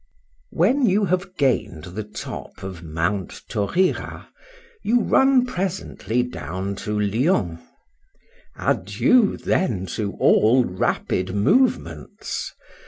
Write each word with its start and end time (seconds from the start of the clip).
WHEN 0.49 0.87
you 0.87 1.05
have 1.05 1.35
gained 1.37 1.83
the 1.93 2.03
top 2.03 2.63
of 2.63 2.81
Mount 2.81 3.43
Taurira, 3.47 4.29
you 4.81 5.01
run 5.01 5.45
presently 5.45 6.23
down 6.23 6.73
to 6.77 6.99
Lyons:—adieu, 6.99 9.37
then, 9.37 9.85
to 9.85 10.13
all 10.13 10.65
rapid 10.65 11.35
movements! 11.35 12.51